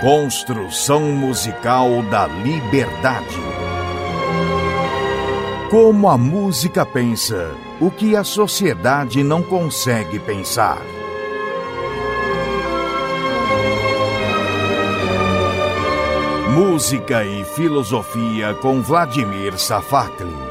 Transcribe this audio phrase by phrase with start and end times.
[0.00, 3.36] Construção musical da liberdade.
[5.70, 10.80] Como a música pensa, o que a sociedade não consegue pensar.
[16.48, 20.49] Música e filosofia com Vladimir Safatli.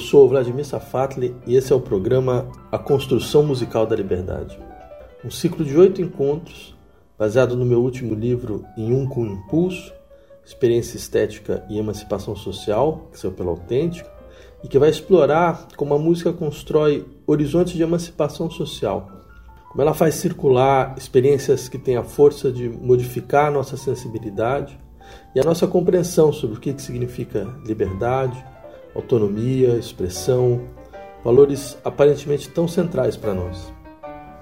[0.00, 4.58] Sou Vladimir Safatli e esse é o programa A Construção Musical da Liberdade.
[5.22, 6.74] Um ciclo de oito encontros
[7.18, 9.92] baseado no meu último livro Em Um com Impulso,
[10.44, 14.10] Experiência Estética e Emancipação Social, que saiu pela Autêntica,
[14.64, 19.06] e que vai explorar como a música constrói horizontes de emancipação social,
[19.70, 24.80] como ela faz circular experiências que têm a força de modificar a nossa sensibilidade
[25.34, 28.42] e a nossa compreensão sobre o que significa liberdade,
[28.94, 30.60] autonomia, expressão,
[31.24, 33.72] valores aparentemente tão centrais para nós.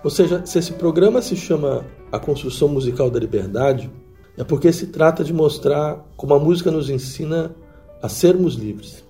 [0.03, 3.91] Ou seja, se esse programa se chama A Construção Musical da Liberdade,
[4.37, 7.55] é porque se trata de mostrar como a música nos ensina
[8.01, 9.05] a sermos livres.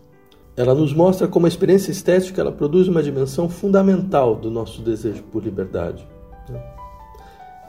[0.56, 5.22] Ela nos mostra como a experiência estética ela produz uma dimensão fundamental do nosso desejo
[5.24, 6.08] por liberdade.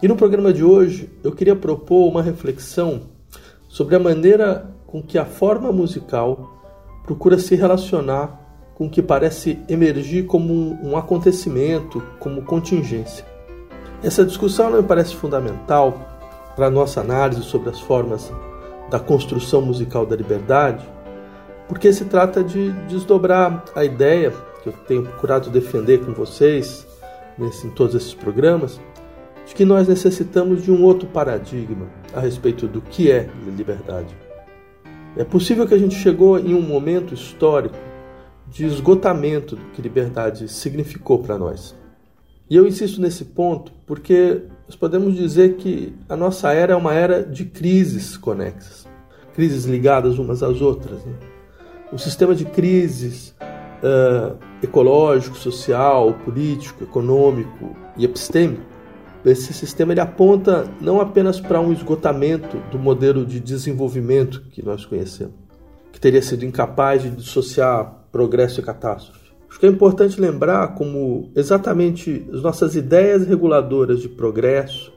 [0.02, 3.02] E no programa de hoje eu queria propor uma reflexão
[3.68, 6.59] sobre a maneira com que a forma musical
[7.10, 8.40] procura se relacionar
[8.76, 13.26] com o que parece emergir como um, acontecimento, como contingência.
[14.04, 16.00] Essa discussão me parece fundamental
[16.56, 18.32] para a nossa análise sobre as formas
[18.92, 20.88] da construção musical da liberdade,
[21.68, 26.86] porque se trata de desdobrar a ideia que eu tenho procurado defender com vocês
[27.40, 28.80] nesse, em todos esses programas,
[29.48, 34.29] de que nós necessitamos de um outro paradigma a respeito do que é liberdade.
[35.18, 37.76] É possível que a gente chegou em um momento histórico
[38.48, 41.76] de esgotamento do que liberdade significou para nós.
[42.50, 46.94] E eu insisto nesse ponto porque nós podemos dizer que a nossa era é uma
[46.94, 48.88] era de crises conexas,
[49.34, 51.04] crises ligadas umas às outras.
[51.06, 51.14] Né?
[51.92, 53.36] O sistema de crises
[53.84, 58.69] uh, ecológico, social, político, econômico e epistêmico
[59.26, 64.86] esse sistema ele aponta não apenas para um esgotamento do modelo de desenvolvimento que nós
[64.86, 65.36] conhecemos,
[65.92, 69.30] que teria sido incapaz de dissociar progresso e catástrofe.
[69.50, 74.94] Acho que é importante lembrar como exatamente as nossas ideias reguladoras de progresso,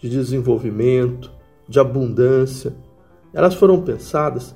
[0.00, 1.32] de desenvolvimento,
[1.68, 2.74] de abundância,
[3.32, 4.54] elas foram pensadas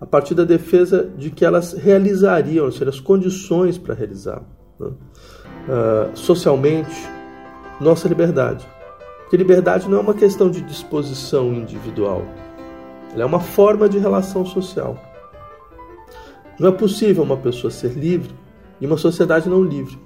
[0.00, 4.42] a partir da defesa de que elas realizariam, ou seja, as condições para realizar.
[4.78, 4.86] Né?
[4.86, 6.96] Uh, socialmente,
[7.80, 8.66] nossa liberdade.
[9.20, 12.24] Porque liberdade não é uma questão de disposição individual,
[13.12, 14.98] ela é uma forma de relação social.
[16.58, 18.34] Não é possível uma pessoa ser livre
[18.80, 19.98] e uma sociedade não livre.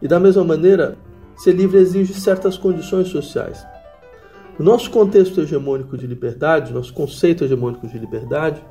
[0.00, 0.98] E da mesma maneira,
[1.36, 3.64] ser livre exige certas condições sociais.
[4.58, 8.62] No nosso contexto hegemônico de liberdade, nosso conceito hegemônico de liberdade,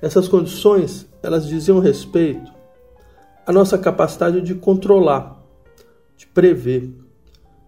[0.00, 2.50] essas condições elas diziam respeito
[3.46, 5.42] à nossa capacidade de controlar,
[6.16, 6.92] de prever,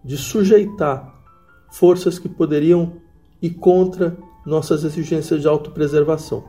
[0.03, 1.13] de sujeitar
[1.71, 2.93] forças que poderiam
[3.41, 4.15] ir contra
[4.45, 6.43] nossas exigências de autopreservação.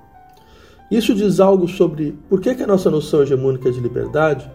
[0.90, 4.50] Isso diz algo sobre por que, a nossa noção hegemônica de liberdade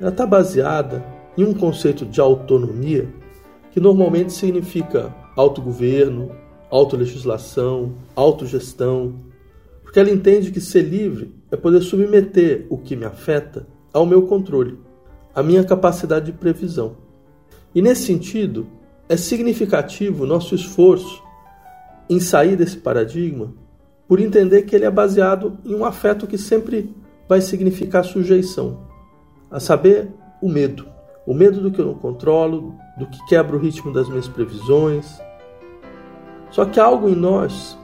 [0.00, 1.04] está baseada
[1.36, 3.08] em um conceito de autonomia
[3.70, 6.30] que normalmente significa autogoverno,
[6.70, 9.14] autolegislação, autogestão,
[9.82, 14.22] porque ela entende que ser livre é poder submeter o que me afeta ao meu
[14.22, 14.78] controle,
[15.34, 16.96] à minha capacidade de previsão.
[17.74, 18.66] E nesse sentido,
[19.08, 21.22] é significativo nosso esforço
[22.08, 23.52] em sair desse paradigma
[24.08, 26.94] por entender que ele é baseado em um afeto que sempre
[27.28, 28.80] vai significar sujeição,
[29.48, 30.12] a saber,
[30.42, 30.86] o medo.
[31.26, 35.20] O medo do que eu não controlo, do que quebra o ritmo das minhas previsões.
[36.50, 37.78] Só que há algo em nós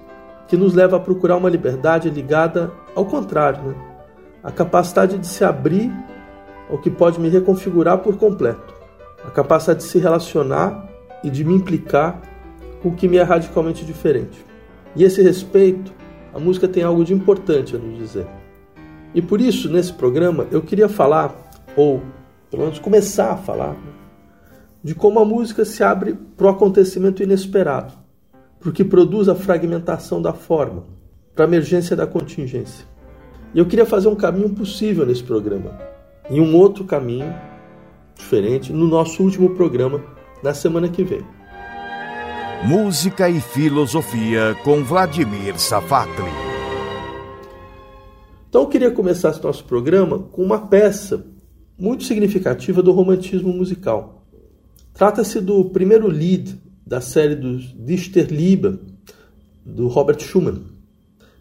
[0.48, 3.74] que nos leva a procurar uma liberdade ligada ao contrário, né?
[4.42, 5.92] a capacidade de se abrir
[6.70, 8.75] ao que pode me reconfigurar por completo
[9.26, 10.88] a capacidade de se relacionar
[11.23, 12.23] e de me implicar
[12.81, 14.44] com o que me é radicalmente diferente.
[14.94, 15.93] E esse respeito,
[16.32, 18.26] a música tem algo de importante a nos dizer.
[19.12, 21.34] E por isso, nesse programa, eu queria falar,
[21.76, 22.02] ou
[22.50, 23.76] pelo menos começar a falar,
[24.82, 27.93] de como a música se abre para o acontecimento inesperado,
[28.61, 30.84] para o que produz a fragmentação da forma,
[31.34, 32.87] para a emergência da contingência.
[33.52, 35.76] E eu queria fazer um caminho possível nesse programa,
[36.31, 37.34] e um outro caminho
[38.16, 40.02] diferente no nosso último programa
[40.42, 41.22] na semana que vem.
[42.64, 46.24] Música e Filosofia com Vladimir Safatli.
[48.48, 51.26] Então eu queria começar esse nosso programa com uma peça
[51.78, 54.26] muito significativa do romantismo musical.
[54.94, 58.78] Trata-se do primeiro lead da série dos Dichterliebe,
[59.64, 60.62] do Robert Schumann.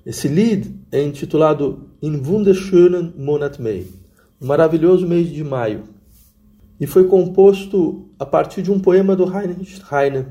[0.05, 3.85] Esse lead é intitulado In wunderschönen Monat Mai,
[4.41, 5.83] um maravilhoso mês de maio,
[6.79, 10.27] e foi composto a partir de um poema do Heine.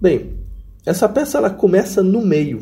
[0.00, 0.38] Bem,
[0.84, 2.60] essa peça ela começa no meio,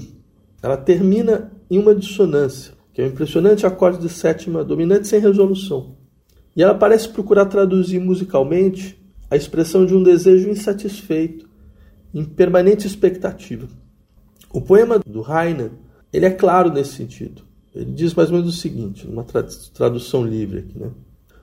[0.62, 5.96] ela termina em uma dissonância, que é um impressionante acorde de sétima dominante sem resolução.
[6.54, 9.00] E ela parece procurar traduzir musicalmente
[9.30, 11.48] a expressão de um desejo insatisfeito,
[12.12, 13.68] em permanente expectativa.
[14.52, 15.70] O poema do Heine,
[16.12, 17.42] ele é claro nesse sentido.
[17.72, 19.24] Ele diz mais ou menos o seguinte, numa
[19.72, 20.90] tradução livre aqui, né?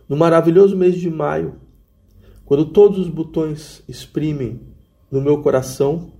[0.07, 1.55] No maravilhoso mês de maio,
[2.45, 4.61] quando todos os botões exprimem
[5.11, 6.13] no meu coração,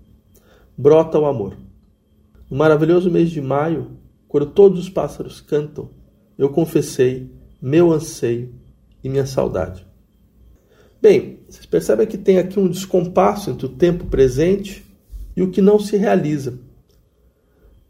[0.78, 1.58] brota o amor.
[2.50, 3.92] No maravilhoso mês de maio,
[4.28, 5.90] quando todos os pássaros cantam,
[6.38, 7.32] eu confessei
[7.62, 8.54] meu anseio
[9.02, 9.88] e minha saudade.
[11.02, 14.84] Bem, vocês percebem que tem aqui um descompasso entre o tempo presente
[15.36, 16.60] e o que não se realiza.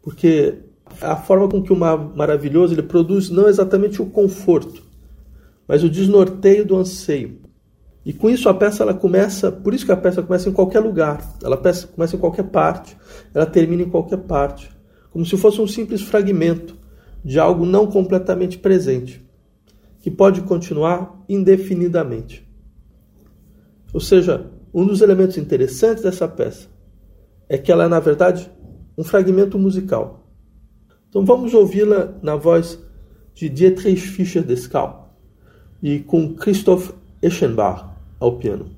[0.00, 0.58] Porque
[1.00, 4.82] a forma com que o maravilhoso ele produz não exatamente o conforto,
[5.68, 7.40] mas o desnorteio do anseio.
[8.04, 10.80] E com isso a peça ela começa, por isso que a peça começa em qualquer
[10.80, 12.96] lugar, ela começa em qualquer parte,
[13.34, 14.70] ela termina em qualquer parte,
[15.10, 16.74] como se fosse um simples fragmento
[17.22, 19.22] de algo não completamente presente,
[20.00, 22.48] que pode continuar indefinidamente.
[23.92, 26.68] Ou seja, um dos elementos interessantes dessa peça
[27.46, 28.50] é que ela é, na verdade,
[28.96, 30.26] um fragmento musical.
[31.10, 32.78] Então vamos ouvi-la na voz
[33.34, 35.07] de Dietrich Fischer-Descal
[35.82, 36.92] e com Christoph
[37.22, 37.84] Eschenbach
[38.20, 38.70] ao piano.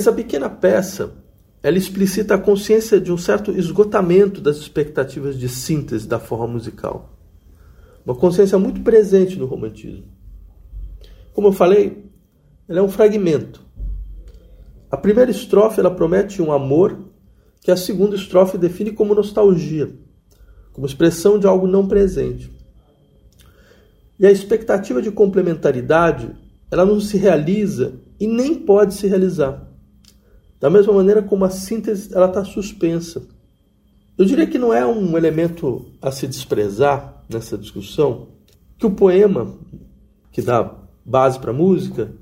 [0.00, 1.12] Essa pequena peça
[1.62, 7.18] ela explicita a consciência de um certo esgotamento das expectativas de síntese da forma musical.
[8.04, 10.04] Uma consciência muito presente no romantismo.
[11.34, 12.10] Como eu falei,
[12.66, 13.62] ela é um fragmento.
[14.90, 16.98] A primeira estrofe ela promete um amor
[17.60, 19.90] que a segunda estrofe define como nostalgia,
[20.72, 22.50] como expressão de algo não presente.
[24.18, 26.34] E a expectativa de complementaridade,
[26.70, 29.69] ela não se realiza e nem pode se realizar.
[30.60, 33.26] Da mesma maneira como a síntese ela está suspensa.
[34.18, 38.28] Eu diria que não é um elemento a se desprezar nessa discussão
[38.78, 39.54] que o poema
[40.30, 40.74] que dá
[41.04, 42.12] base para a música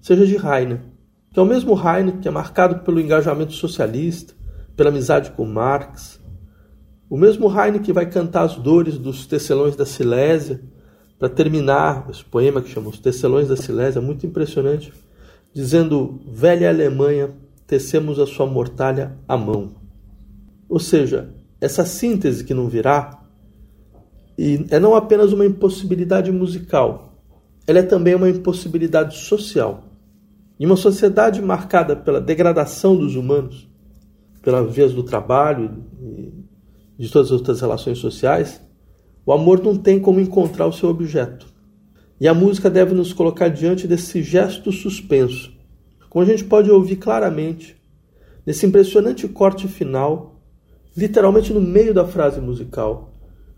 [0.00, 0.80] seja de Heine,
[1.32, 4.34] que é o mesmo Heine que é marcado pelo engajamento socialista,
[4.76, 6.20] pela amizade com Marx,
[7.10, 10.60] o mesmo Heine que vai cantar as dores dos tecelões da Silésia
[11.18, 14.92] para terminar esse poema que chama Os Tecelões da Silésia, muito impressionante,
[15.52, 17.30] dizendo: Velha Alemanha,
[17.68, 19.74] tecemos a sua mortalha à mão.
[20.66, 23.22] Ou seja, essa síntese que não virá
[24.70, 27.12] é não apenas uma impossibilidade musical,
[27.66, 29.84] ela é também uma impossibilidade social.
[30.58, 33.68] Em uma sociedade marcada pela degradação dos humanos,
[34.40, 38.62] pelas vias do trabalho e de todas as outras relações sociais,
[39.26, 41.46] o amor não tem como encontrar o seu objeto.
[42.18, 45.57] E a música deve nos colocar diante desse gesto suspenso,
[46.08, 47.76] como a gente pode ouvir claramente
[48.46, 50.40] nesse impressionante corte final,
[50.96, 53.12] literalmente no meio da frase musical,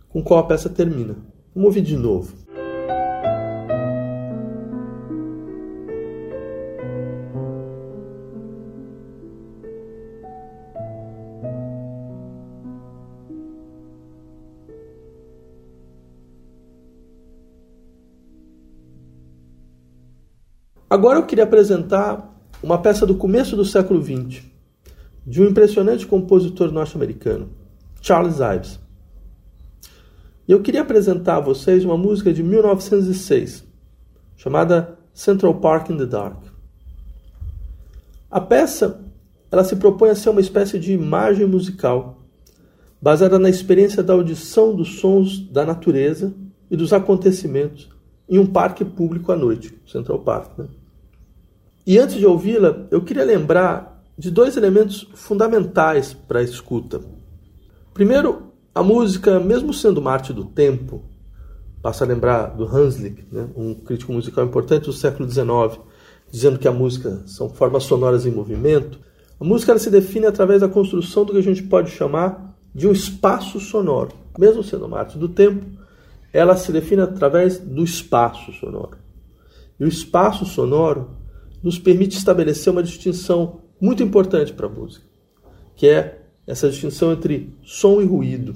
[0.08, 1.16] com qual a peça termina.
[1.54, 2.40] Vamos ouvir de novo.
[20.90, 22.29] Agora eu queria apresentar
[22.62, 24.42] uma peça do começo do século XX,
[25.26, 27.48] de um impressionante compositor norte-americano,
[28.00, 28.78] Charles Ives.
[30.46, 33.64] E eu queria apresentar a vocês uma música de 1906,
[34.36, 36.42] chamada Central Park in the Dark.
[38.30, 39.00] A peça
[39.50, 42.22] ela se propõe a ser uma espécie de imagem musical,
[43.02, 46.32] baseada na experiência da audição dos sons da natureza
[46.70, 47.88] e dos acontecimentos
[48.28, 50.58] em um parque público à noite, Central Park.
[50.58, 50.68] Né?
[51.90, 57.00] E antes de ouvi-la, eu queria lembrar de dois elementos fundamentais para a escuta.
[57.92, 61.02] Primeiro, a música, mesmo sendo uma arte do tempo,
[61.82, 65.80] passa a lembrar do Hanslick, né, um crítico musical importante do século XIX,
[66.30, 69.00] dizendo que a música são formas sonoras em movimento.
[69.40, 72.92] A música se define através da construção do que a gente pode chamar de um
[72.92, 74.12] espaço sonoro.
[74.38, 75.66] Mesmo sendo uma arte do tempo,
[76.32, 78.96] ela se define através do espaço sonoro.
[79.80, 81.18] E o espaço sonoro
[81.62, 85.06] nos permite estabelecer uma distinção muito importante para a música,
[85.76, 88.54] que é essa distinção entre som e ruído,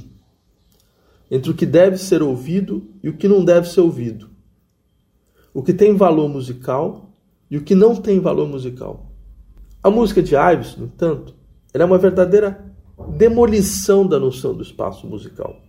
[1.31, 4.31] entre o que deve ser ouvido e o que não deve ser ouvido,
[5.53, 7.13] o que tem valor musical
[7.51, 9.11] e o que não tem valor musical.
[9.83, 11.35] A música de Ives, no entanto,
[11.73, 12.73] é uma verdadeira
[13.17, 15.61] demolição da noção do espaço musical.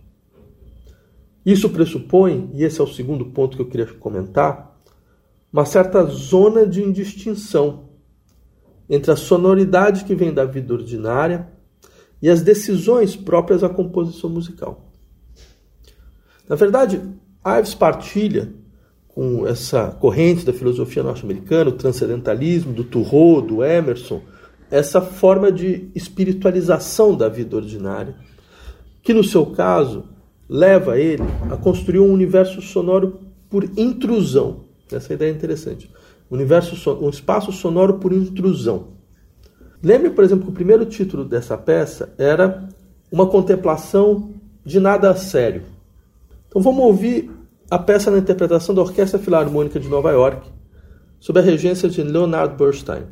[1.44, 4.75] Isso pressupõe, e esse é o segundo ponto que eu queria comentar,
[5.52, 7.88] uma certa zona de indistinção
[8.88, 11.48] entre a sonoridade que vem da vida ordinária
[12.20, 14.92] e as decisões próprias à composição musical.
[16.48, 17.00] Na verdade,
[17.44, 18.52] Ives partilha
[19.08, 24.22] com essa corrente da filosofia norte-americana, o transcendentalismo, do Thoreau, do Emerson,
[24.70, 28.14] essa forma de espiritualização da vida ordinária,
[29.02, 30.04] que no seu caso
[30.48, 35.90] leva ele a construir um universo sonoro por intrusão, essa ideia é interessante.
[36.30, 38.88] Universo, um espaço sonoro por intrusão.
[39.82, 42.68] Lembre, por exemplo, que o primeiro título dessa peça era
[43.10, 44.30] Uma Contemplação
[44.64, 45.62] de Nada Sério.
[46.48, 47.30] Então vamos ouvir
[47.70, 50.48] a peça na interpretação da Orquestra Filarmônica de Nova York,
[51.20, 53.02] sob a regência de Leonard Bernstein.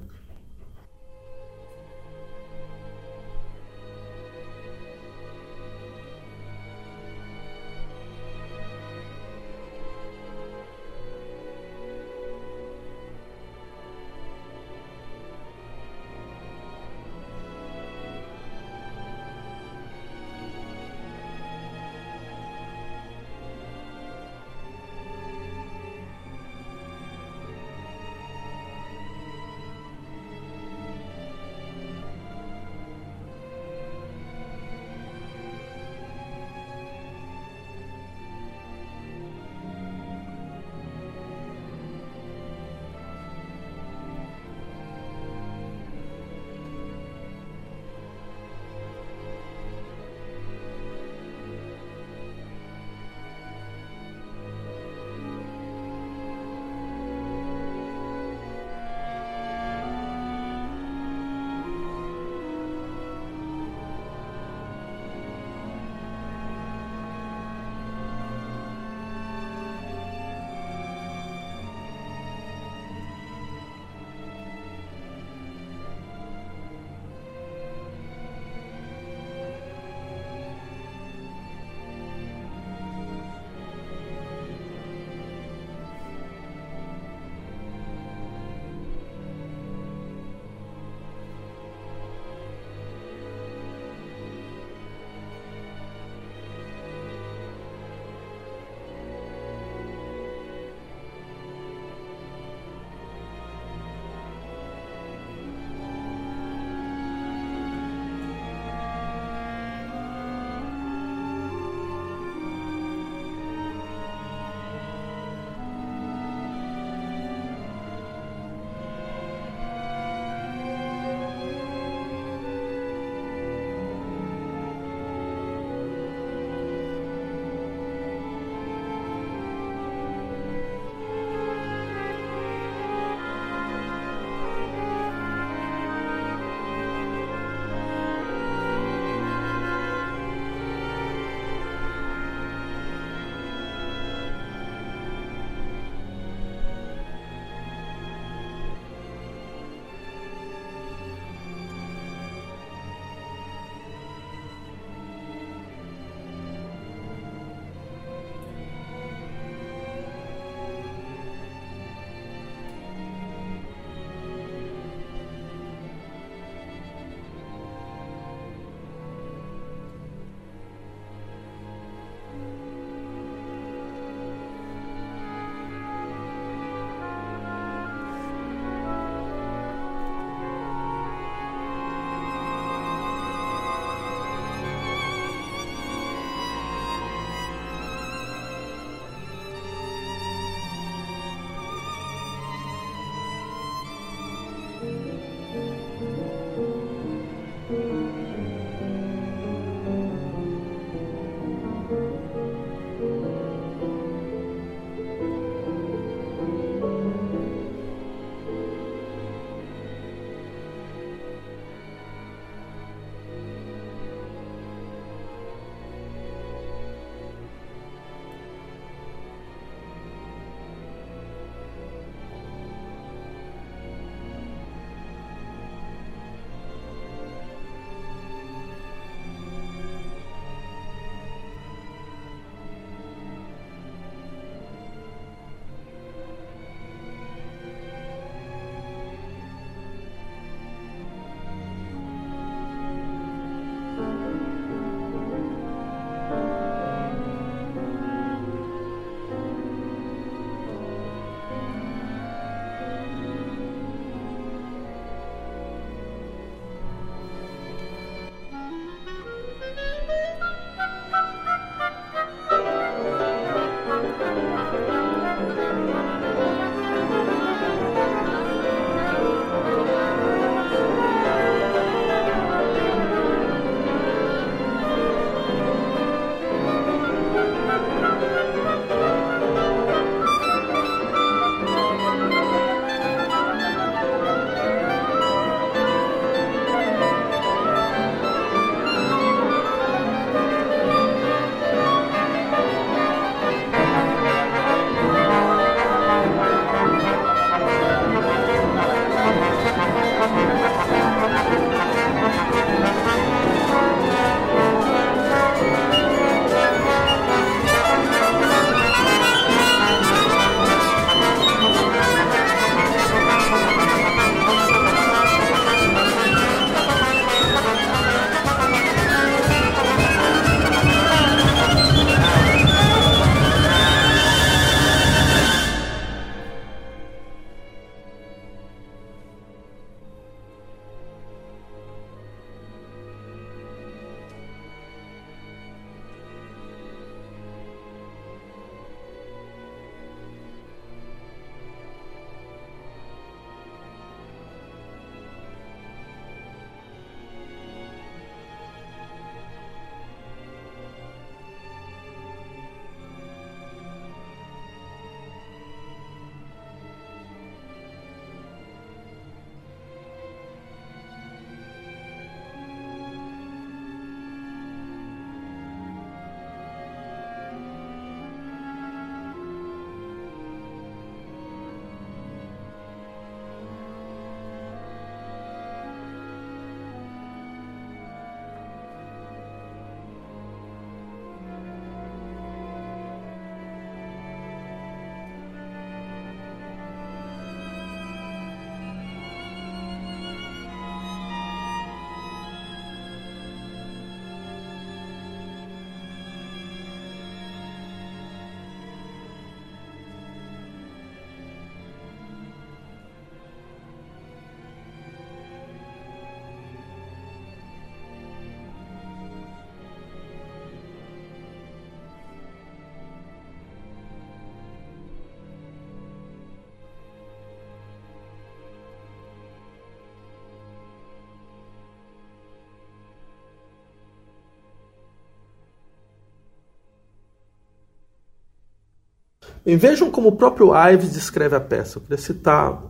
[429.64, 431.96] Bem, vejam como o próprio Ives descreve a peça.
[431.96, 432.85] Eu queria citar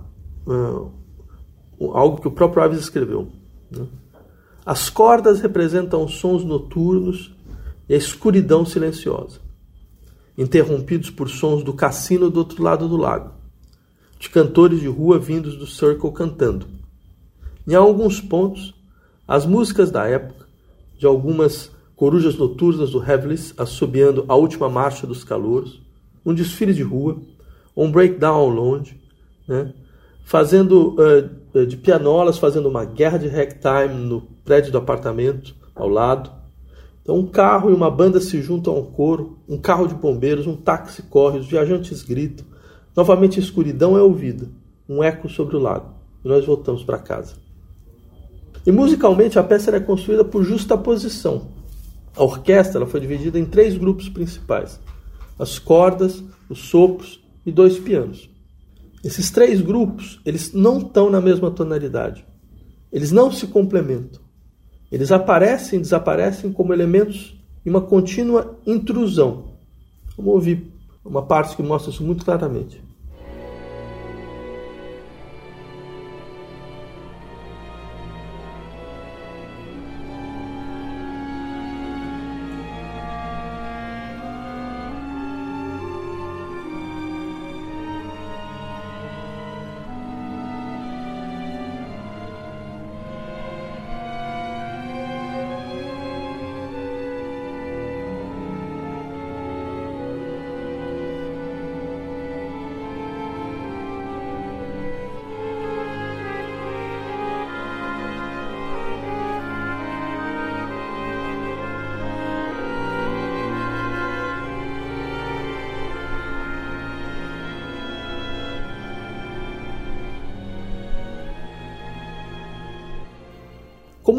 [0.44, 0.90] uh,
[1.92, 3.28] algo que o próprio Ives escreveu.
[3.70, 3.86] Né?
[4.66, 7.32] As cordas representam sons noturnos
[7.88, 9.38] e a escuridão silenciosa,
[10.36, 13.34] interrompidos por sons do cassino do outro lado do lago,
[14.18, 16.66] de cantores de rua vindos do circle cantando.
[17.68, 18.74] Em alguns pontos,
[19.28, 20.46] as músicas da época,
[20.98, 25.83] de algumas corujas noturnas do Heavlis assobiando a última marcha dos calouros,
[26.24, 27.20] um desfile de rua,
[27.76, 29.00] um breakdown ao longe,
[29.46, 29.72] né?
[30.24, 30.96] fazendo
[31.54, 36.30] uh, de pianolas, fazendo uma guerra de ragtime no prédio do apartamento ao lado.
[37.02, 40.56] Então, um carro e uma banda se juntam ao coro, um carro de bombeiros, um
[40.56, 42.46] táxi corre, os viajantes gritam.
[42.96, 44.48] Novamente a escuridão é ouvida,
[44.88, 45.92] um eco sobre o lago.
[46.24, 47.34] E nós voltamos para casa.
[48.66, 51.48] E musicalmente a peça é construída por justaposição.
[52.16, 54.80] A orquestra foi dividida em três grupos principais:
[55.38, 58.28] as cordas, os sopros e dois pianos.
[59.02, 62.24] Esses três grupos, eles não estão na mesma tonalidade.
[62.92, 64.20] Eles não se complementam.
[64.90, 69.56] Eles aparecem e desaparecem como elementos em uma contínua intrusão.
[70.16, 70.72] Vamos ouvir
[71.04, 72.83] uma parte que mostra isso muito claramente.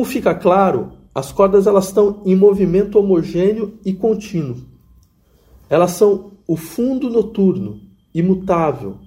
[0.06, 4.58] Fica claro, as cordas elas estão em movimento homogêneo e contínuo.
[5.70, 7.82] Elas são o fundo noturno,
[8.14, 8.98] imutável,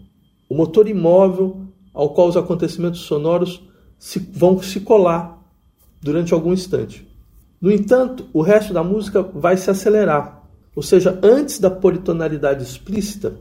[0.49, 1.63] o motor imóvel
[1.95, 3.63] ao qual os acontecimentos sonoros
[3.99, 5.43] se, vão se colar
[6.01, 7.07] durante algum instante.
[7.61, 13.37] No entanto, o resto da música vai se acelerar, ou seja, antes da politonalidade explícita,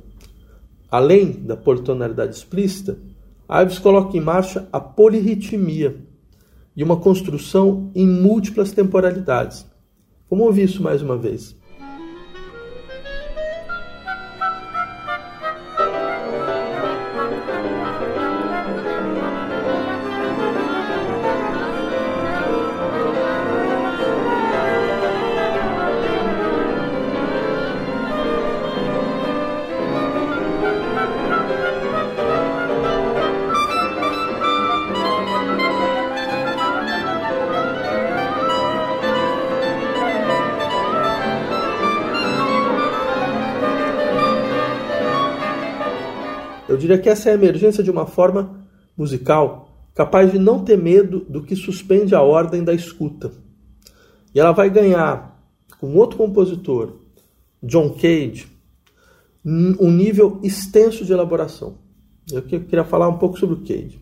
[0.90, 2.98] além da politonalidade explícita,
[3.50, 6.07] Ives coloca em marcha a polirritmia,
[6.78, 9.66] de uma construção em múltiplas temporalidades.
[10.30, 11.56] Vamos ouvir isso mais uma vez.
[46.88, 51.20] Diria que essa é a emergência de uma forma musical capaz de não ter medo
[51.28, 53.32] do que suspende a ordem da escuta.
[54.34, 55.38] E ela vai ganhar,
[55.80, 56.94] com outro compositor,
[57.62, 58.48] John Cage,
[59.44, 61.80] um nível extenso de elaboração.
[62.32, 64.00] Eu queria falar um pouco sobre o Cage.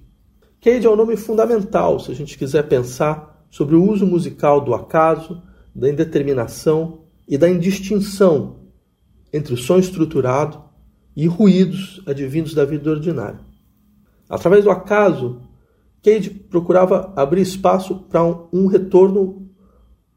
[0.62, 4.74] Cage é um nome fundamental se a gente quiser pensar sobre o uso musical do
[4.74, 5.42] acaso,
[5.74, 8.58] da indeterminação e da indistinção
[9.32, 10.65] entre o som estruturado
[11.16, 13.40] e ruídos advindos da vida ordinária.
[14.30, 15.42] Através do acaso,
[16.04, 19.50] Cage procurava abrir espaço para um, um, retorno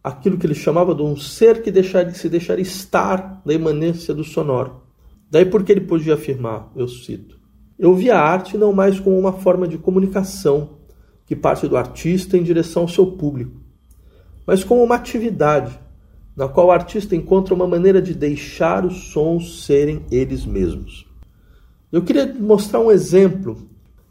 [0.02, 4.24] àquilo que ele chamava de um ser que deixar, se deixaria estar na imanência do
[4.24, 4.82] sonoro.
[5.30, 7.38] Daí porque ele podia afirmar, eu cito,
[7.78, 10.78] eu vi a arte não mais como uma forma de comunicação
[11.26, 13.60] que parte do artista em direção ao seu público,
[14.46, 15.78] mas como uma atividade
[16.38, 21.04] na qual o artista encontra uma maneira de deixar os sons serem eles mesmos.
[21.90, 23.68] Eu queria mostrar um exemplo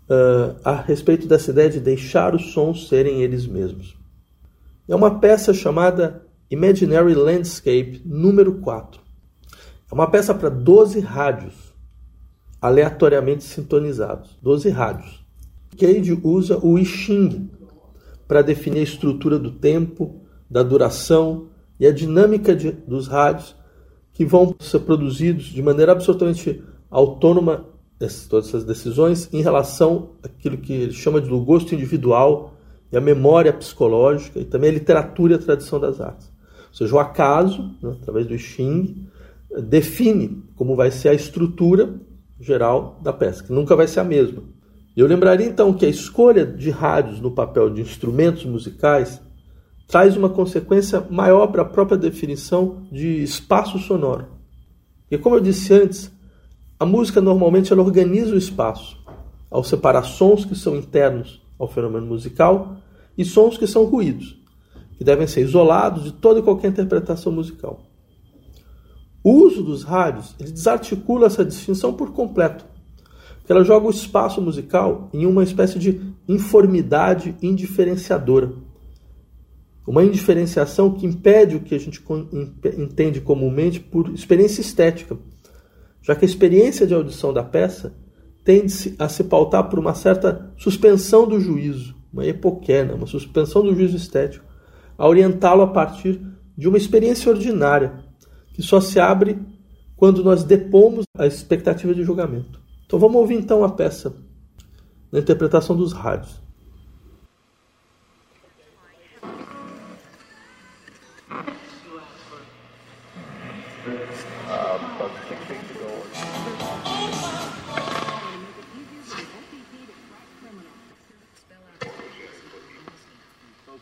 [0.09, 3.95] uh, a respeito dessa ideia de deixar os sons serem eles mesmos.
[4.89, 8.99] É uma peça chamada Imaginary Landscape número 4.
[9.89, 11.53] É uma peça para 12 rádios,
[12.61, 14.37] aleatoriamente sintonizados.
[14.41, 15.25] 12 rádios.
[15.77, 17.49] Cage usa o I Ching
[18.27, 21.47] para definir a estrutura do tempo, da duração,
[21.79, 23.55] e a dinâmica de, dos rádios
[24.13, 27.65] que vão ser produzidos de maneira absolutamente autônoma
[28.29, 32.53] todas essas decisões em relação àquilo que ele chama de do gosto individual
[32.91, 36.31] e a memória psicológica e também a literatura e a tradição das artes.
[36.69, 39.07] Ou seja, o acaso, né, através do Xing,
[39.63, 41.95] define como vai ser a estrutura
[42.39, 44.43] geral da peça, que nunca vai ser a mesma.
[44.95, 49.21] Eu lembraria então que a escolha de rádios no papel de instrumentos musicais
[49.87, 54.27] traz uma consequência maior para a própria definição de espaço sonoro.
[55.09, 56.11] E como eu disse antes,
[56.77, 58.97] a música normalmente ela organiza o espaço
[59.49, 62.75] ao separar sons que são internos ao fenômeno musical
[63.17, 64.37] e sons que são ruídos,
[64.97, 67.81] que devem ser isolados de toda e qualquer interpretação musical.
[69.23, 72.65] O uso dos rádios ele desarticula essa distinção por completo,
[73.37, 78.66] porque ela joga o espaço musical em uma espécie de informidade indiferenciadora
[79.87, 82.03] uma indiferenciação que impede o que a gente
[82.77, 85.17] entende comumente por experiência estética,
[86.01, 87.95] já que a experiência de audição da peça
[88.43, 93.73] tende a se pautar por uma certa suspensão do juízo, uma epoquena, uma suspensão do
[93.73, 94.45] juízo estético,
[94.97, 96.19] a orientá-lo a partir
[96.57, 97.93] de uma experiência ordinária,
[98.53, 99.39] que só se abre
[99.95, 102.61] quando nós depomos a expectativa de julgamento.
[102.85, 104.13] Então vamos ouvir então a peça
[105.11, 106.46] na interpretação dos rádios.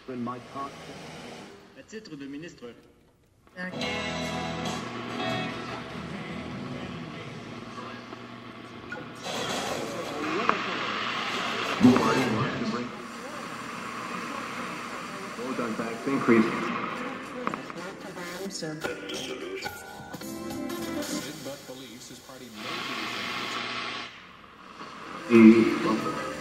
[0.08, 2.66] À titre de ministre.
[16.08, 16.46] increase.
[18.50, 18.76] Sir.
[18.76, 18.96] The
[25.32, 26.35] In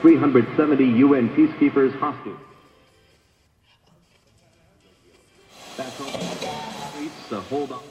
[0.00, 2.32] Three hundred seventy UN peacekeepers hostage.
[5.76, 6.18] Back on the
[6.88, 7.82] streets, hold on.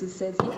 [0.00, 0.57] Moses says,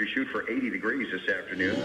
[0.00, 1.76] temperature shoot for 80 degrees this afternoon.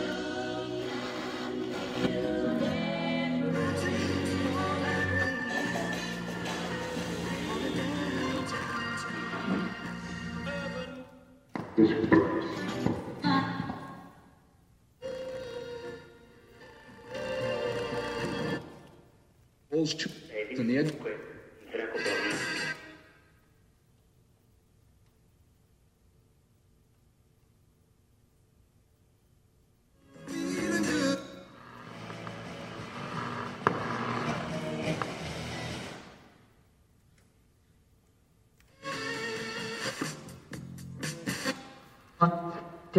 [19.71, 20.09] Holes two
[20.55, 20.93] from the edge.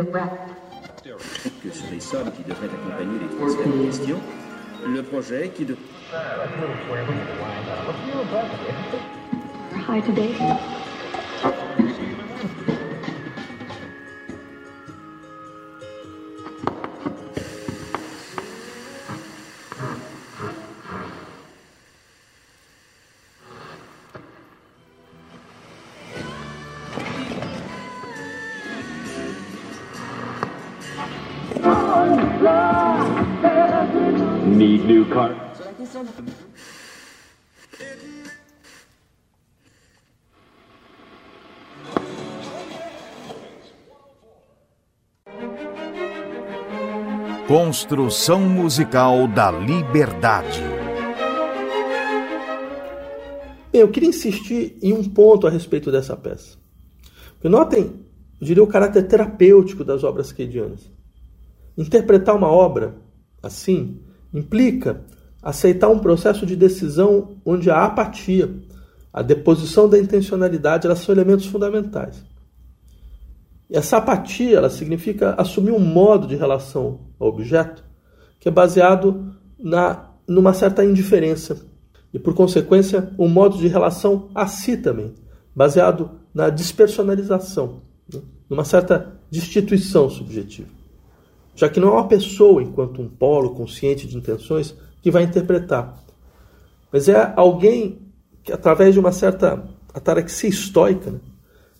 [0.02, 1.22] Direct,
[1.62, 4.20] que sur les sommes qui devraient accompagner les transferts en question,
[4.86, 5.76] le projet qui de...
[10.02, 10.75] today.
[47.48, 50.60] Construção musical da liberdade.
[53.72, 56.58] Bem, eu queria insistir em um ponto a respeito dessa peça.
[57.34, 57.84] Porque notem,
[58.38, 60.90] eu diria, o caráter terapêutico das obras keydianas.
[61.78, 62.96] Interpretar uma obra
[63.42, 64.02] assim
[64.34, 65.02] implica
[65.46, 68.52] aceitar um processo de decisão onde a apatia,
[69.12, 72.20] a deposição da intencionalidade, elas são elementos fundamentais.
[73.70, 77.84] E essa apatia, ela significa assumir um modo de relação ao objeto
[78.40, 81.64] que é baseado na numa certa indiferença
[82.12, 85.14] e por consequência um modo de relação a si também,
[85.54, 87.82] baseado na despersonalização,
[88.12, 88.20] né?
[88.50, 90.68] numa certa destituição subjetiva.
[91.54, 94.74] Já que não é uma pessoa enquanto um polo consciente de intenções
[95.06, 96.02] que vai interpretar,
[96.90, 98.10] mas é alguém
[98.42, 99.62] que através de uma certa
[99.94, 101.20] ataraxia estoica, né?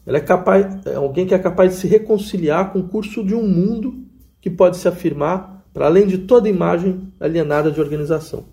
[0.06, 3.34] Ela é, capaz, é alguém que é capaz de se reconciliar com o curso de
[3.34, 4.04] um mundo
[4.40, 8.44] que pode se afirmar para além de toda imagem alienada de organização.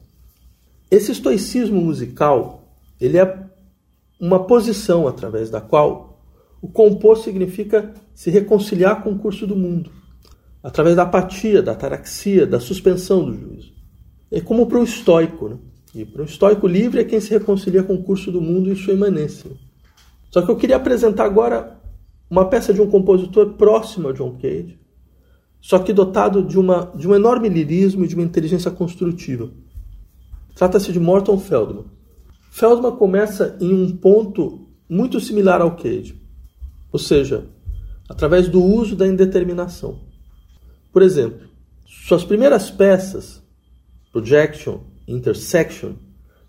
[0.89, 3.45] Esse estoicismo musical, ele é
[4.19, 6.19] uma posição através da qual
[6.59, 9.91] o compor significa se reconciliar com o curso do mundo,
[10.63, 13.72] através da apatia, da ataraxia, da suspensão do juízo.
[14.33, 15.57] É como para um estoico, né?
[15.93, 18.75] E para um estoico livre é quem se reconcilia com o curso do mundo e
[18.75, 19.51] sua imanência.
[20.31, 21.79] Só que eu queria apresentar agora
[22.27, 24.79] uma peça de um compositor próximo a John Cage,
[25.61, 29.51] só que dotado de, uma, de um enorme lirismo e de uma inteligência construtiva.
[30.55, 31.85] Trata-se de Morton Feldman.
[32.49, 36.19] Feldman começa em um ponto muito similar ao Cage,
[36.91, 37.45] ou seja,
[38.09, 39.99] através do uso da indeterminação.
[40.91, 41.47] Por exemplo,
[41.85, 43.42] suas primeiras peças,
[44.13, 45.93] Projection, Intersection,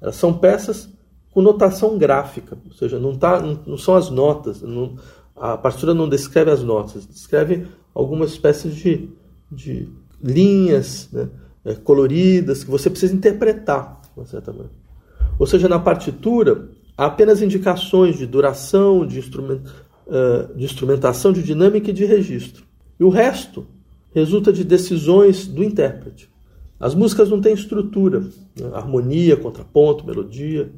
[0.00, 0.88] elas são peças
[1.32, 4.96] com notação gráfica, ou seja, não, tá, não, não são as notas, não,
[5.34, 9.08] a partitura não descreve as notas, descreve algumas espécies de,
[9.50, 9.88] de
[10.22, 11.28] linhas né,
[11.64, 14.72] é, coloridas que você precisa interpretar, de uma certa maneira.
[15.38, 21.90] Ou seja, na partitura há apenas indicações de duração, de, uh, de instrumentação, de dinâmica
[21.90, 22.64] e de registro.
[23.00, 23.66] E o resto
[24.14, 26.30] resulta de decisões do intérprete.
[26.78, 28.70] As músicas não têm estrutura, né?
[28.72, 30.72] harmonia, contraponto, melodia.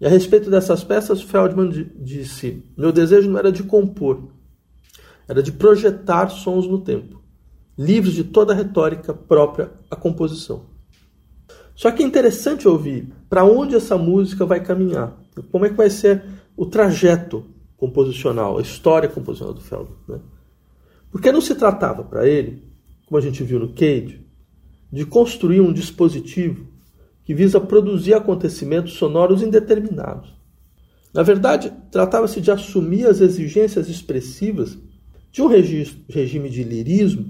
[0.00, 4.28] E a respeito dessas peças, Feldman disse: Meu desejo não era de compor,
[5.28, 7.22] era de projetar sons no tempo,
[7.78, 10.64] livres de toda a retórica própria à composição.
[11.74, 15.16] Só que é interessante ouvir para onde essa música vai caminhar,
[15.52, 16.24] como é que vai ser
[16.56, 17.44] o trajeto
[17.76, 19.96] composicional, a história composicional do Feldman.
[20.08, 20.20] Né?
[21.10, 22.62] Porque não se tratava para ele,
[23.06, 24.25] como a gente viu no Cage,
[24.90, 26.66] de construir um dispositivo
[27.24, 30.34] que visa produzir acontecimentos sonoros indeterminados.
[31.12, 34.78] Na verdade, tratava-se de assumir as exigências expressivas
[35.32, 37.26] de um regime de lirismo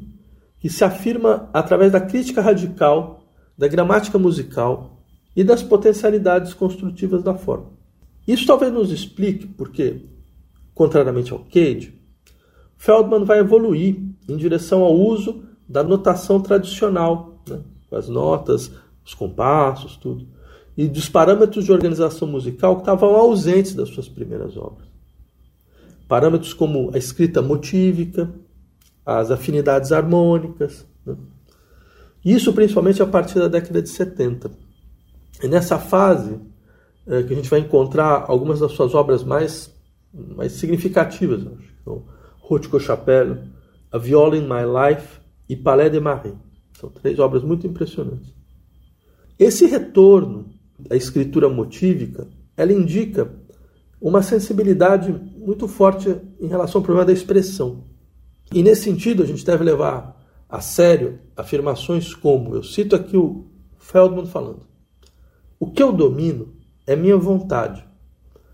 [0.58, 3.24] que se afirma através da crítica radical,
[3.56, 5.02] da gramática musical
[5.34, 7.72] e das potencialidades construtivas da forma.
[8.26, 10.04] Isso talvez nos explique porque,
[10.74, 11.94] contrariamente ao Cage,
[12.76, 13.96] Feldman vai evoluir
[14.28, 17.35] em direção ao uso da notação tradicional,
[17.96, 18.70] as notas,
[19.04, 20.26] os compassos, tudo,
[20.76, 24.86] e dos parâmetros de organização musical que estavam ausentes das suas primeiras obras.
[26.06, 28.30] Parâmetros como a escrita motívica,
[29.04, 30.86] as afinidades harmônicas.
[31.04, 31.16] Né?
[32.24, 34.50] Isso principalmente a partir da década de 70.
[35.40, 36.40] É nessa fase
[37.06, 39.72] é, que a gente vai encontrar algumas das suas obras mais,
[40.12, 41.40] mais significativas.
[41.40, 41.72] Acho.
[41.80, 42.04] Então,
[42.40, 43.38] Rothko Chapelle,
[43.92, 46.34] A Viola in My Life e Palais de Marie.
[46.78, 48.32] São três obras muito impressionantes.
[49.38, 50.50] Esse retorno
[50.90, 53.30] à escritura motívica, ela indica
[54.00, 57.84] uma sensibilidade muito forte em relação ao problema da expressão.
[58.52, 60.16] E nesse sentido, a gente deve levar
[60.48, 63.46] a sério afirmações como, eu cito aqui o
[63.78, 64.66] Feldman falando:
[65.58, 66.54] O que eu domino
[66.86, 67.84] é minha vontade.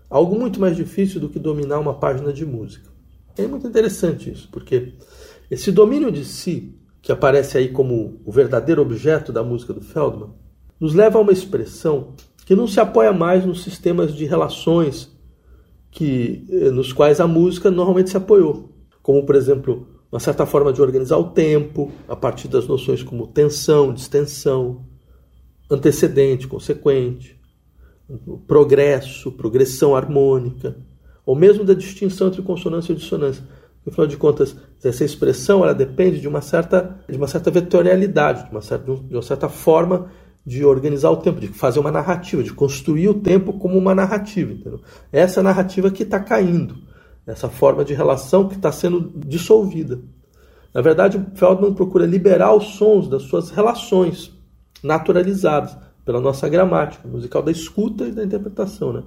[0.09, 2.89] Algo muito mais difícil do que dominar uma página de música.
[3.37, 4.93] É muito interessante isso, porque
[5.49, 10.29] Esse domínio de si, que aparece aí como o verdadeiro objeto da música do Feldman,
[10.79, 12.13] nos leva a uma expressão
[12.45, 15.11] que não se apoia mais nos sistemas de relações
[15.91, 18.69] que eh, nos quais a música normalmente se apoiou,
[19.01, 23.27] como por exemplo uma certa forma de organizar o tempo a partir das noções como
[23.27, 24.85] tensão, distensão,
[25.69, 27.37] antecedente, consequente,
[28.47, 30.77] progresso, progressão harmônica,
[31.25, 33.43] ou mesmo da distinção entre consonância e dissonância.
[33.87, 38.51] Afinal de contas, essa expressão ela depende de uma certa, de uma certa vetorialidade, de
[38.51, 40.09] uma certa, de uma certa forma
[40.45, 44.51] de organizar o tempo, de fazer uma narrativa, de construir o tempo como uma narrativa.
[44.53, 44.79] Entendeu?
[45.11, 46.75] Essa narrativa que está caindo
[47.25, 50.01] essa forma de relação que está sendo dissolvida.
[50.73, 54.31] Na verdade, Feldman procura liberar os sons das suas relações
[54.83, 58.91] naturalizadas pela nossa gramática musical da escuta e da interpretação.
[58.91, 59.03] Né?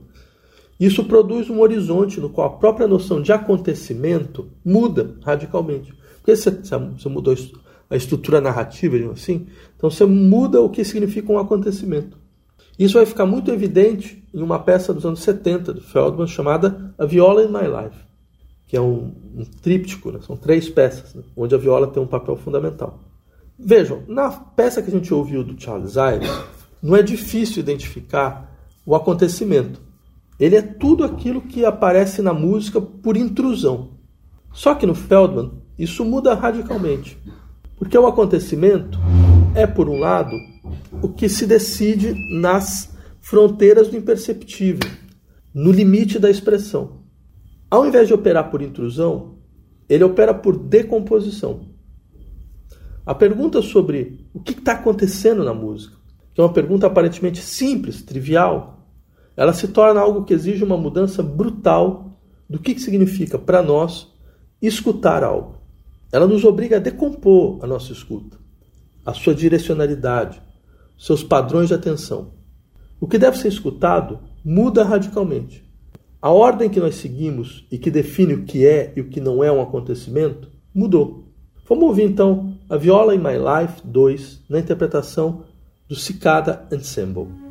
[0.78, 5.94] Isso produz um horizonte no qual a própria noção de acontecimento muda radicalmente.
[6.16, 7.34] Porque você, você mudou
[7.88, 9.46] a estrutura narrativa, assim,
[9.76, 12.18] então você muda o que significa um acontecimento.
[12.78, 17.06] Isso vai ficar muito evidente em uma peça dos anos 70 de Feldman chamada A
[17.06, 18.06] Viola in My Life
[18.66, 20.18] que é um, um tríptico, né?
[20.26, 21.22] são três peças, né?
[21.36, 23.00] onde a viola tem um papel fundamental.
[23.58, 26.30] Vejam, na peça que a gente ouviu do Charles Ives,
[26.82, 28.52] não é difícil identificar
[28.84, 29.80] o acontecimento.
[30.38, 33.96] Ele é tudo aquilo que aparece na música por intrusão.
[34.52, 37.18] Só que no Feldman, isso muda radicalmente.
[37.76, 38.98] Porque o acontecimento
[39.54, 40.30] é, por um lado,
[41.02, 44.88] o que se decide nas fronteiras do imperceptível,
[45.52, 47.02] no limite da expressão.
[47.70, 49.38] Ao invés de operar por intrusão,
[49.88, 51.68] ele opera por decomposição.
[53.04, 55.96] A pergunta sobre o que está acontecendo na música,
[56.34, 58.75] que é uma pergunta aparentemente simples, trivial,
[59.36, 62.18] ela se torna algo que exige uma mudança brutal
[62.48, 64.12] do que significa para nós
[64.62, 65.56] escutar algo.
[66.10, 68.38] Ela nos obriga a decompor a nossa escuta,
[69.04, 70.40] a sua direcionalidade,
[70.98, 72.32] seus padrões de atenção.
[72.98, 75.64] O que deve ser escutado muda radicalmente.
[76.22, 79.44] A ordem que nós seguimos e que define o que é e o que não
[79.44, 81.26] é um acontecimento mudou.
[81.68, 85.44] Vamos ouvir então a Viola in My Life 2 na interpretação
[85.88, 87.45] do Cicada Ensemble.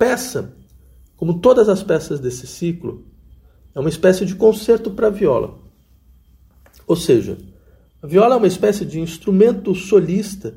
[0.00, 0.56] Peça,
[1.14, 3.04] como todas as peças desse ciclo,
[3.74, 5.58] é uma espécie de concerto para viola.
[6.86, 7.36] Ou seja,
[8.02, 10.54] a viola é uma espécie de instrumento solista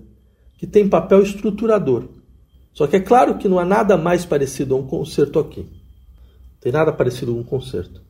[0.57, 2.07] que tem papel estruturador.
[2.71, 5.63] Só que é claro que não há nada mais parecido a um concerto aqui.
[5.63, 8.01] Não tem nada parecido a um concerto.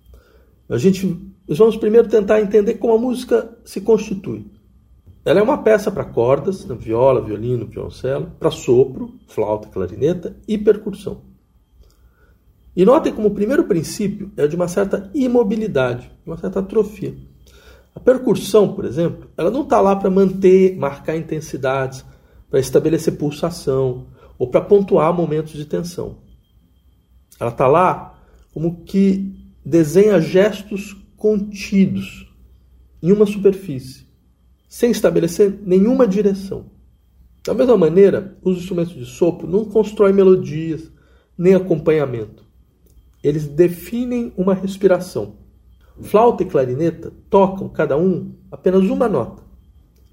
[0.69, 1.07] A gente,
[1.47, 4.45] nós vamos primeiro tentar entender como a música se constitui.
[5.25, 10.57] Ela é uma peça para cordas, né, viola, violino, violoncelo, para sopro, flauta, clarineta e
[10.57, 11.21] percussão.
[12.75, 17.15] E notem como o primeiro princípio é de uma certa imobilidade, uma certa atrofia.
[17.95, 22.03] A percussão, por exemplo, ela não está lá para manter, marcar intensidades,
[22.49, 24.07] para estabelecer pulsação
[24.37, 26.17] ou para pontuar momentos de tensão.
[27.39, 28.19] Ela está lá
[28.53, 29.33] como que
[29.65, 32.31] desenha gestos contidos
[33.01, 34.07] em uma superfície,
[34.73, 36.65] sem estabelecer nenhuma direção.
[37.45, 40.91] Da mesma maneira, os instrumentos de sopro não constroem melodias
[41.37, 42.43] nem acompanhamento.
[43.23, 45.35] Eles definem uma respiração.
[46.01, 49.43] Flauta e clarineta tocam cada um apenas uma nota.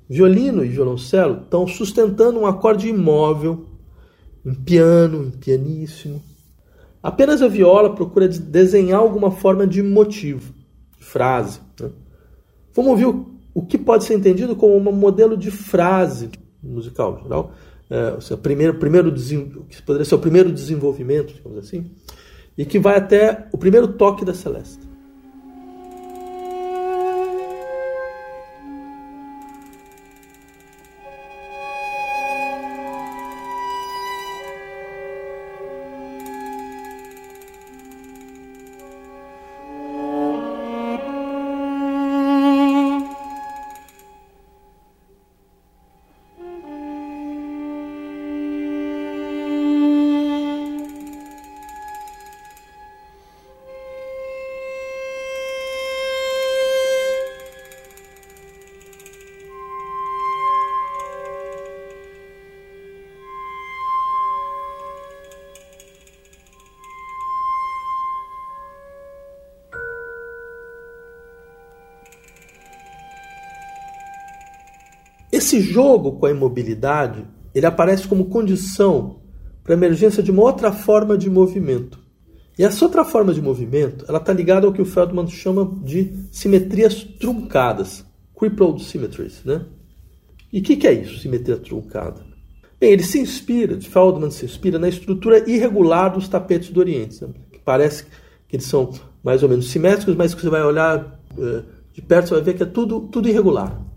[0.06, 3.64] Violino e violoncelo estão sustentando um acorde imóvel,
[4.44, 6.20] em piano, em pianíssimo.
[7.02, 10.52] Apenas a viola procura desenhar alguma forma de motivo,
[10.98, 11.60] de frase.
[11.80, 11.90] Né?
[12.74, 16.30] Vamos ouvir o, o, que pode ser entendido como um modelo de frase
[16.62, 17.52] musical, geral.
[17.88, 21.90] É, ou seja, primeiro, primeiro que poderia ser o primeiro desenvolvimento, digamos assim,
[22.56, 24.89] e que vai até o primeiro toque da celeste.
[75.50, 79.18] Esse jogo com a imobilidade, ele aparece como condição
[79.64, 81.98] para a emergência de uma outra forma de movimento.
[82.56, 86.14] E essa outra forma de movimento, ela está ligada ao que o Feldman chama de
[86.30, 88.06] simetrias truncadas,
[88.38, 89.66] crippled symmetries, né?
[90.52, 92.24] E o que, que é isso, simetria truncada?
[92.78, 97.30] Bem, ele se inspira, Feldman se inspira na estrutura irregular dos tapetes do Oriente, né?
[97.50, 98.04] que parece
[98.46, 102.28] que eles são mais ou menos simétricos, mas que você vai olhar uh, de perto,
[102.28, 103.89] você vai ver que é tudo, tudo irregular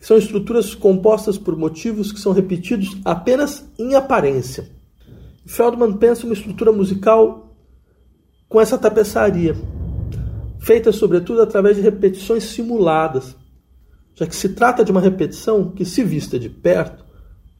[0.00, 4.70] são estruturas compostas por motivos que são repetidos apenas em aparência.
[5.46, 7.56] Feldman pensa uma estrutura musical
[8.48, 9.56] com essa tapeçaria,
[10.60, 13.36] feita sobretudo através de repetições simuladas,
[14.14, 17.04] já que se trata de uma repetição que, se vista de perto,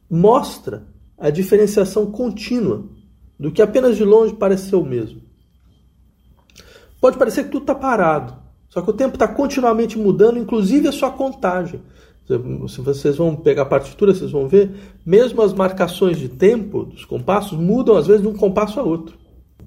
[0.09, 2.85] mostra a diferenciação contínua
[3.39, 5.21] do que apenas de longe parece ser o mesmo.
[6.99, 8.35] Pode parecer que tudo está parado,
[8.69, 11.81] só que o tempo está continuamente mudando, inclusive a sua contagem.
[12.67, 14.71] Se vocês vão pegar a partitura, vocês vão ver,
[15.05, 19.17] mesmo as marcações de tempo dos compassos mudam às vezes de um compasso a outro.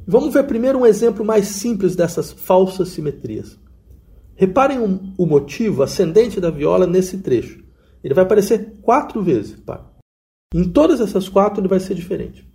[0.07, 3.59] Vamos ver primeiro um exemplo mais simples dessas falsas simetrias.
[4.35, 4.79] Reparem
[5.17, 7.63] o motivo ascendente da viola nesse trecho.
[8.03, 9.57] Ele vai aparecer quatro vezes.
[10.55, 12.50] Em todas essas quatro ele vai ser diferente.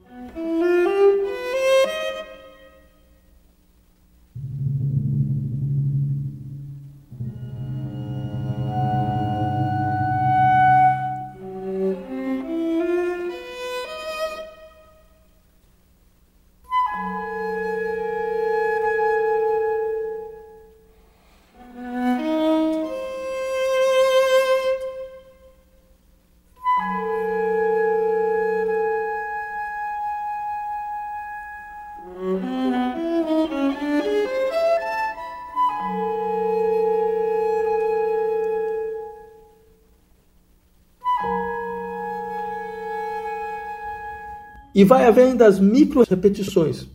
[44.75, 46.85] E vai haver ainda as micro repetições,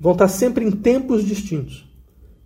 [0.00, 1.86] vão estar sempre em tempos distintos,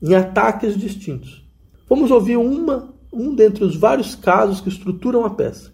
[0.03, 1.49] em ataques distintos.
[1.89, 5.73] Vamos ouvir uma, um dentre os vários casos que estruturam a peça.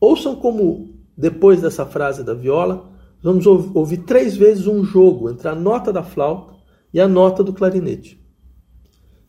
[0.00, 2.90] Ouçam como, depois dessa frase da viola,
[3.22, 6.54] vamos ouvir três vezes um jogo entre a nota da flauta
[6.92, 8.20] e a nota do clarinete.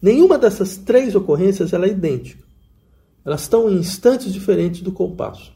[0.02, 2.44] Nenhuma dessas três ocorrências é idêntica.
[3.24, 5.55] Elas estão em instantes diferentes do compasso.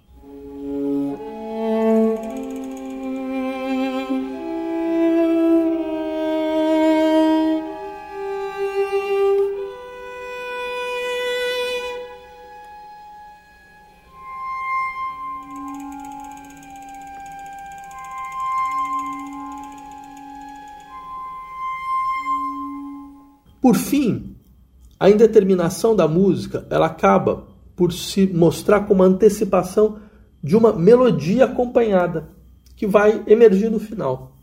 [23.79, 24.35] Fim,
[24.99, 29.99] a indeterminação da música ela acaba por se mostrar como antecipação
[30.43, 32.29] de uma melodia acompanhada
[32.75, 34.37] que vai emergir no final.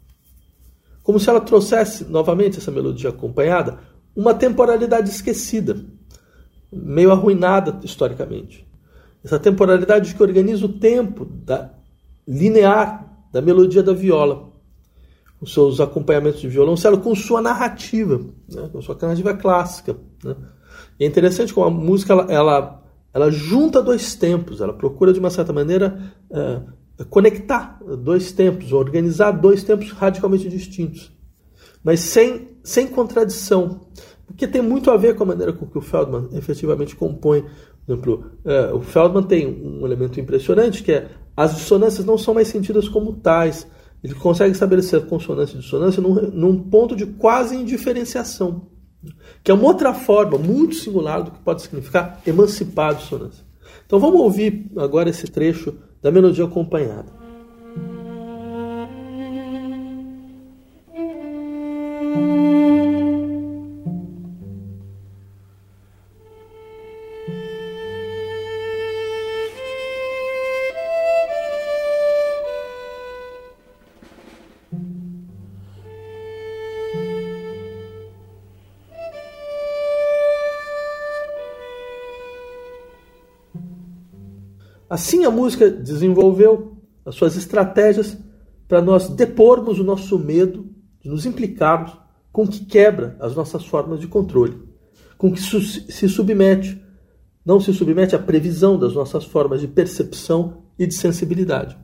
[1.02, 3.78] Como se ela trouxesse novamente essa melodia acompanhada
[4.14, 5.76] uma temporalidade esquecida,
[6.72, 8.66] meio arruinada historicamente.
[9.22, 11.70] Essa temporalidade que organiza o tempo da
[12.26, 14.45] linear da melodia da viola,
[15.38, 19.96] com seus acompanhamentos de violoncelo, com sua narrativa, né, com sua narrativa clássica.
[20.24, 20.34] Né.
[20.98, 22.82] E é interessante como a música ela, ela,
[23.12, 26.60] ela, junta dois tempos, ela procura de uma certa maneira é,
[27.10, 31.12] conectar dois tempos, organizar dois tempos radicalmente distintos,
[31.84, 33.80] mas sem, sem contradição,
[34.26, 37.42] porque tem muito a ver com a maneira com que o Feldman efetivamente compõe.
[37.86, 42.34] Por exemplo, é, o Feldman tem um elemento impressionante que é as dissonâncias não são
[42.34, 43.66] mais sentidas como tais.
[44.02, 48.68] Ele consegue estabelecer consonância e dissonância num, num ponto de quase indiferenciação,
[49.42, 53.44] que é uma outra forma muito singular do que pode significar emancipar a dissonância.
[53.84, 57.25] Então vamos ouvir agora esse trecho da melodia acompanhada.
[84.96, 88.16] Assim a música desenvolveu as suas estratégias
[88.66, 90.70] para nós depormos o nosso medo
[91.02, 91.92] de nos implicarmos
[92.32, 94.58] com o que quebra as nossas formas de controle,
[95.18, 96.82] com o que se submete,
[97.44, 101.76] não se submete à previsão das nossas formas de percepção e de sensibilidade.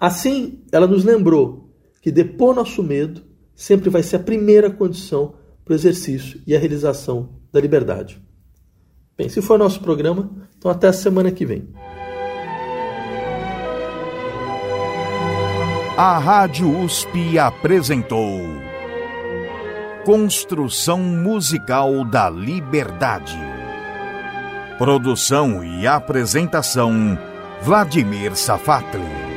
[0.00, 3.22] Assim, ela nos lembrou que depor nosso medo
[3.54, 8.20] sempre vai ser a primeira condição para o exercício e a realização da liberdade.
[9.16, 11.68] Bem, se for nosso programa, então até a semana que vem.
[16.00, 18.62] A Rádio USP apresentou
[20.04, 23.36] Construção Musical da Liberdade.
[24.78, 27.18] Produção e apresentação
[27.62, 29.27] Vladimir Safatli.